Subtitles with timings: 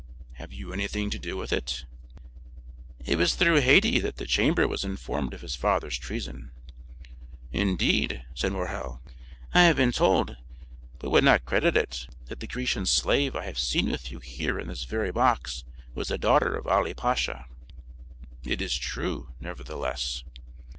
[0.37, 1.85] "Have you anything to do with it?"
[3.05, 6.49] "It was through Haydée that the Chamber was informed of his father's treason."
[7.51, 9.03] "Indeed?" said Morrel.
[9.53, 10.37] "I had been told,
[10.97, 14.57] but would not credit it, that the Grecian slave I have seen with you here
[14.57, 17.45] in this very box was the daughter of Ali Pasha."
[18.43, 20.23] "It is true, nevertheless."